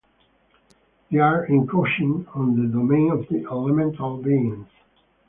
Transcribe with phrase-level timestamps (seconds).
[1.11, 4.65] They are encroaching on the domain of the elemental beings.